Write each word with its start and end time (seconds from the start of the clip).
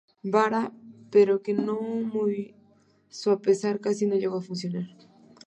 Vara, 0.33 0.63
pero 1.13 1.41
que 1.43 1.53
muy 1.67 2.35
a 2.51 2.55
su 3.19 3.29
pesar, 3.45 3.75
casi 3.79 4.07
no 4.07 4.15
llegó 4.15 4.37
a 4.39 4.47
funcionar. 4.49 4.87